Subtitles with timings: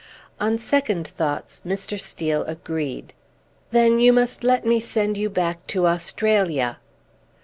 [0.39, 1.99] On second thoughts, Mr.
[2.01, 3.13] Steel agreed.
[3.69, 6.79] "Then you must let me send you back to Australia."